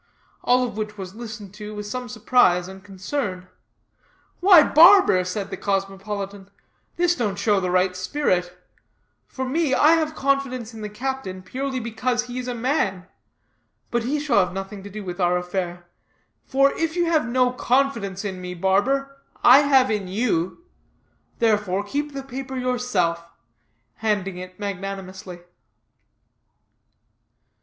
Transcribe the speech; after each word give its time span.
All 0.43 0.63
of 0.63 0.77
which 0.77 0.97
was 0.97 1.13
listened 1.13 1.53
to 1.53 1.75
with 1.75 1.85
some 1.85 2.09
surprise 2.09 2.67
and 2.67 2.83
concern. 2.83 3.47
"Why, 4.39 4.63
barber," 4.63 5.23
said 5.23 5.51
the 5.51 5.57
cosmopolitan, 5.57 6.49
"this 6.97 7.15
don't 7.15 7.35
show 7.37 7.59
the 7.59 7.69
right 7.69 7.95
spirit; 7.95 8.57
for 9.27 9.45
me, 9.47 9.75
I 9.75 9.91
have 9.91 10.15
confidence 10.15 10.73
in 10.73 10.81
the 10.81 10.89
captain 10.89 11.43
purely 11.43 11.79
because 11.79 12.23
he 12.23 12.39
is 12.39 12.47
a 12.47 12.55
man; 12.55 13.05
but 13.91 14.01
he 14.01 14.19
shall 14.19 14.39
have 14.39 14.53
nothing 14.53 14.81
to 14.81 14.89
do 14.89 15.03
with 15.03 15.19
our 15.21 15.37
affair; 15.37 15.85
for 16.47 16.71
if 16.73 16.95
you 16.95 17.05
have 17.05 17.27
no 17.27 17.51
confidence 17.51 18.25
in 18.25 18.41
me, 18.41 18.55
barber, 18.55 19.21
I 19.43 19.59
have 19.59 19.91
in 19.91 20.07
you. 20.07 20.65
There, 21.37 21.59
keep 21.83 22.13
the 22.15 22.23
paper 22.23 22.57
yourself," 22.57 23.23
handing 23.97 24.37
it 24.39 24.59
magnanimously. 24.59 25.41